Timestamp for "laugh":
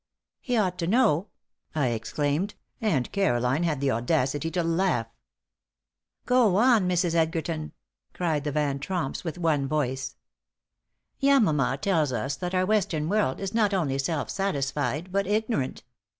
4.63-5.05